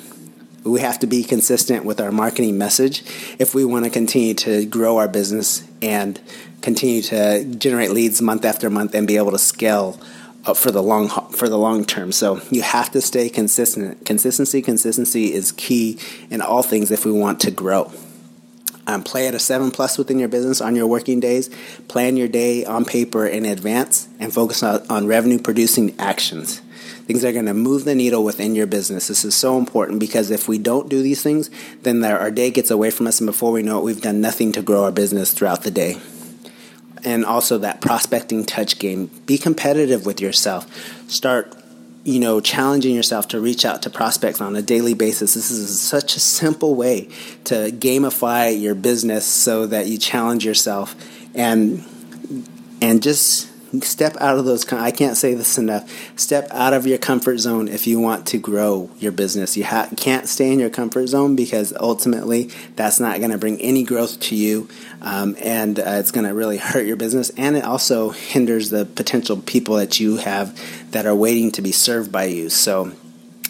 We 0.63 0.81
have 0.81 0.99
to 0.99 1.07
be 1.07 1.23
consistent 1.23 1.85
with 1.85 2.01
our 2.01 2.11
marketing 2.11 2.57
message 2.57 3.03
if 3.39 3.55
we 3.55 3.63
want 3.63 3.85
to 3.85 3.91
continue 3.91 4.33
to 4.35 4.65
grow 4.65 4.97
our 4.97 5.07
business 5.07 5.65
and 5.81 6.19
continue 6.61 7.01
to 7.03 7.43
generate 7.55 7.91
leads 7.91 8.21
month 8.21 8.45
after 8.45 8.69
month 8.69 8.95
and 8.95 9.07
be 9.07 9.17
able 9.17 9.31
to 9.31 9.39
scale 9.39 9.99
for 10.55 10.71
the 10.71 10.81
long 10.81 11.09
for 11.31 11.49
the 11.49 11.57
long 11.57 11.85
term. 11.85 12.11
So 12.11 12.41
you 12.49 12.61
have 12.61 12.91
to 12.91 13.01
stay 13.01 13.29
consistent. 13.29 14.05
Consistency, 14.05 14.61
consistency 14.61 15.33
is 15.33 15.51
key 15.51 15.99
in 16.29 16.41
all 16.41 16.63
things 16.63 16.91
if 16.91 17.05
we 17.05 17.11
want 17.11 17.39
to 17.41 17.51
grow. 17.51 17.91
Um, 18.85 19.03
play 19.03 19.27
at 19.27 19.35
a 19.35 19.39
seven 19.39 19.71
plus 19.71 19.97
within 19.97 20.17
your 20.17 20.29
business 20.29 20.61
on 20.61 20.75
your 20.75 20.87
working 20.87 21.19
days. 21.19 21.49
Plan 21.89 22.15
your 22.15 22.29
day 22.29 22.63
on 22.63 22.85
paper 22.85 23.27
in 23.27 23.43
advance 23.43 24.07
and 24.17 24.33
focus 24.33 24.63
on, 24.63 24.85
on 24.89 25.07
revenue 25.07 25.39
producing 25.39 25.93
actions. 25.99 26.59
Things 27.05 27.21
that 27.21 27.29
are 27.29 27.33
going 27.33 27.47
to 27.47 27.53
move 27.53 27.83
the 27.83 27.95
needle 27.95 28.23
within 28.23 28.55
your 28.55 28.67
business. 28.67 29.09
This 29.09 29.25
is 29.25 29.35
so 29.35 29.57
important 29.57 29.99
because 29.99 30.31
if 30.31 30.47
we 30.47 30.57
don't 30.57 30.87
do 30.87 31.01
these 31.01 31.21
things, 31.21 31.49
then 31.81 32.03
our 32.03 32.31
day 32.31 32.49
gets 32.49 32.71
away 32.71 32.89
from 32.91 33.07
us, 33.07 33.19
and 33.19 33.27
before 33.27 33.51
we 33.51 33.61
know 33.61 33.79
it, 33.79 33.83
we've 33.83 34.01
done 34.01 34.21
nothing 34.21 34.53
to 34.53 34.61
grow 34.61 34.85
our 34.85 34.91
business 34.91 35.33
throughout 35.33 35.63
the 35.63 35.71
day 35.71 35.97
and 37.03 37.25
also 37.25 37.57
that 37.59 37.81
prospecting 37.81 38.45
touch 38.45 38.79
game. 38.79 39.07
Be 39.25 39.37
competitive 39.37 40.05
with 40.05 40.21
yourself. 40.21 40.65
Start, 41.09 41.55
you 42.03 42.19
know, 42.19 42.39
challenging 42.39 42.95
yourself 42.95 43.27
to 43.29 43.39
reach 43.39 43.65
out 43.65 43.81
to 43.83 43.89
prospects 43.89 44.41
on 44.41 44.55
a 44.55 44.61
daily 44.61 44.93
basis. 44.93 45.33
This 45.33 45.51
is 45.51 45.79
such 45.79 46.15
a 46.15 46.19
simple 46.19 46.75
way 46.75 47.09
to 47.45 47.71
gamify 47.71 48.59
your 48.59 48.75
business 48.75 49.25
so 49.25 49.65
that 49.67 49.87
you 49.87 49.97
challenge 49.97 50.45
yourself 50.45 50.95
and 51.33 51.83
and 52.81 53.01
just 53.01 53.49
step 53.81 54.15
out 54.19 54.37
of 54.37 54.45
those 54.45 54.71
i 54.73 54.91
can't 54.91 55.17
say 55.17 55.33
this 55.33 55.57
enough. 55.57 55.89
Step 56.17 56.47
out 56.51 56.73
of 56.73 56.87
your 56.87 56.97
comfort 56.97 57.37
zone 57.37 57.67
if 57.67 57.87
you 57.87 57.99
want 57.99 58.25
to 58.27 58.37
grow 58.37 58.89
your 58.99 59.11
business. 59.11 59.57
You 59.57 59.65
ha- 59.65 59.89
can't 59.97 60.27
stay 60.27 60.51
in 60.51 60.59
your 60.59 60.69
comfort 60.69 61.07
zone 61.07 61.35
because 61.35 61.73
ultimately 61.79 62.49
that's 62.75 62.99
not 62.99 63.19
going 63.19 63.31
to 63.31 63.37
bring 63.37 63.59
any 63.61 63.83
growth 63.83 64.19
to 64.21 64.35
you 64.35 64.67
um, 65.01 65.35
and 65.39 65.79
uh, 65.79 65.83
it's 65.99 66.11
going 66.11 66.25
to 66.25 66.33
really 66.33 66.57
hurt 66.57 66.85
your 66.85 66.97
business 66.97 67.29
and 67.31 67.55
it 67.55 67.63
also 67.63 68.09
hinders 68.09 68.69
the 68.69 68.85
potential 68.85 69.37
people 69.37 69.75
that 69.75 69.99
you 69.99 70.17
have 70.17 70.57
that 70.91 71.05
are 71.05 71.15
waiting 71.15 71.51
to 71.51 71.61
be 71.61 71.71
served 71.71 72.11
by 72.11 72.25
you. 72.25 72.49
So 72.49 72.91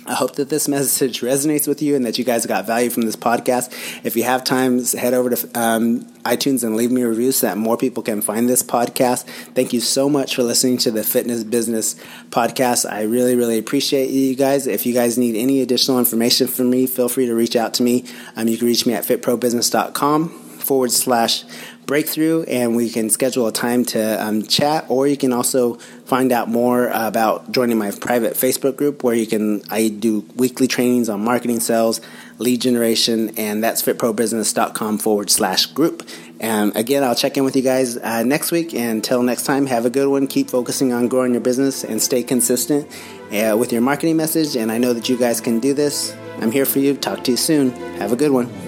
I 0.07 0.13
hope 0.13 0.35
that 0.35 0.49
this 0.49 0.67
message 0.67 1.19
resonates 1.21 1.67
with 1.67 1.81
you 1.81 1.95
and 1.95 2.05
that 2.05 2.17
you 2.17 2.23
guys 2.23 2.45
got 2.45 2.65
value 2.65 2.89
from 2.89 3.03
this 3.03 3.17
podcast. 3.17 3.71
If 4.05 4.15
you 4.15 4.23
have 4.23 4.43
time, 4.43 4.83
head 4.85 5.13
over 5.13 5.31
to 5.31 5.59
um, 5.59 6.05
iTunes 6.23 6.63
and 6.63 6.77
leave 6.77 6.91
me 6.91 7.01
a 7.01 7.09
review 7.09 7.33
so 7.33 7.47
that 7.47 7.57
more 7.57 7.75
people 7.75 8.01
can 8.01 8.21
find 8.21 8.47
this 8.47 8.63
podcast. 8.63 9.23
Thank 9.53 9.73
you 9.73 9.81
so 9.81 10.09
much 10.09 10.35
for 10.35 10.43
listening 10.43 10.77
to 10.79 10.91
the 10.91 11.03
Fitness 11.03 11.43
Business 11.43 11.95
Podcast. 12.29 12.89
I 12.89 13.03
really, 13.03 13.35
really 13.35 13.57
appreciate 13.57 14.09
you 14.09 14.35
guys. 14.35 14.65
If 14.65 14.85
you 14.85 14.93
guys 14.93 15.17
need 15.17 15.35
any 15.35 15.61
additional 15.61 15.99
information 15.99 16.47
from 16.47 16.69
me, 16.69 16.87
feel 16.87 17.09
free 17.09 17.25
to 17.25 17.35
reach 17.35 17.57
out 17.57 17.73
to 17.75 17.83
me. 17.83 18.05
Um, 18.37 18.47
you 18.47 18.57
can 18.57 18.67
reach 18.67 18.85
me 18.85 18.93
at 18.93 19.03
fitprobusiness.com 19.03 20.46
forward 20.67 20.91
slash 20.91 21.45
breakthrough 21.85 22.43
and 22.43 22.75
we 22.75 22.89
can 22.89 23.09
schedule 23.09 23.47
a 23.47 23.51
time 23.51 23.85
to 23.85 24.23
um, 24.23 24.43
chat 24.43 24.85
or 24.89 25.07
you 25.07 25.15
can 25.15 25.31
also 25.31 25.75
find 26.05 26.33
out 26.33 26.49
more 26.49 26.89
about 26.89 27.49
joining 27.51 27.77
my 27.77 27.91
private 27.91 28.33
facebook 28.33 28.75
group 28.75 29.05
where 29.05 29.15
you 29.15 29.25
can 29.25 29.61
i 29.69 29.87
do 29.87 30.25
weekly 30.35 30.67
trainings 30.67 31.07
on 31.07 31.23
marketing 31.23 31.61
sales 31.61 32.01
lead 32.39 32.61
generation 32.61 33.31
and 33.37 33.63
that's 33.63 33.81
fitprobusiness.com 33.81 34.97
forward 34.97 35.29
slash 35.29 35.65
group. 35.67 36.07
And 36.39 36.75
again 36.75 37.03
i'll 37.03 37.15
check 37.15 37.37
in 37.37 37.43
with 37.43 37.55
you 37.55 37.63
guys 37.63 37.97
uh, 37.97 38.23
next 38.23 38.51
week. 38.51 38.73
Until 38.73 39.23
next 39.23 39.45
time 39.45 39.65
have 39.67 39.85
a 39.85 39.89
good 39.89 40.07
one. 40.07 40.27
Keep 40.27 40.49
focusing 40.49 40.93
on 40.93 41.07
growing 41.07 41.31
your 41.31 41.41
business 41.41 41.83
and 41.83 42.01
stay 42.01 42.23
consistent 42.23 42.87
uh, 43.31 43.55
with 43.57 43.71
your 43.71 43.81
marketing 43.81 44.17
message. 44.17 44.55
And 44.55 44.71
i 44.71 44.77
know 44.77 44.93
that 44.93 45.09
you 45.09 45.17
guys 45.17 45.41
can 45.41 45.59
do 45.59 45.73
this. 45.73 46.15
I'm 46.39 46.51
here 46.51 46.65
for 46.65 46.79
you. 46.79 46.95
Talk 46.95 47.23
to 47.25 47.31
you 47.31 47.37
soon. 47.37 47.71
Have 47.99 48.11
a 48.11 48.15
good 48.15 48.31
one 48.31 48.66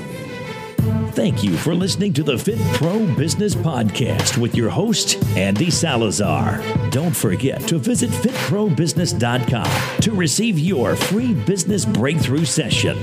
Thank 1.20 1.44
you 1.44 1.58
for 1.58 1.76
listening 1.76 2.14
to 2.14 2.24
the 2.24 2.38
Fit 2.38 2.60
Pro 2.76 3.06
Business 3.18 3.54
Podcast 3.54 4.38
with 4.38 4.56
your 4.56 4.70
host, 4.70 5.22
Andy 5.36 5.70
Salazar. 5.70 6.64
Don't 6.92 7.14
forget 7.14 7.60
to 7.68 7.78
visit 7.78 8.10
fitprobusiness.com 8.10 10.00
to 10.00 10.14
receive 10.14 10.58
your 10.58 10.96
free 10.96 11.34
business 11.34 11.84
breakthrough 11.84 12.46
session. 12.46 12.98